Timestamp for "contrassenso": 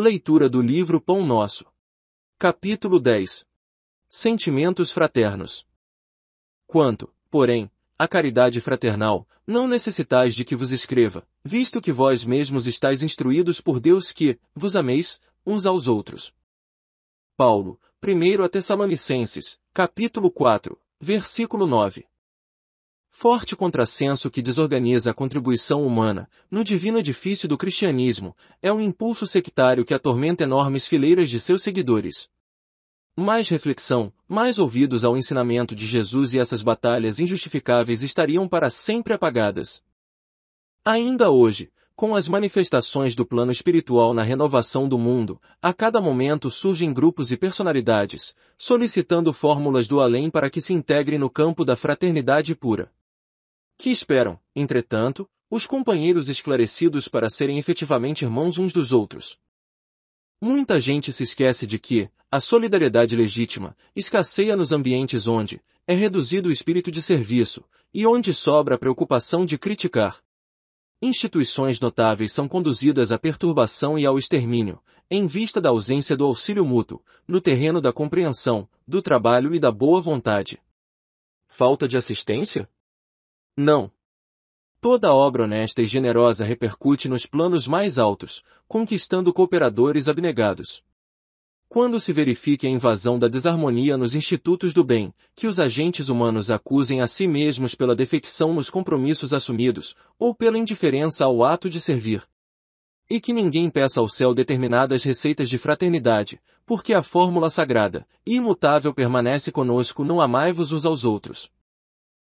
23.56-24.30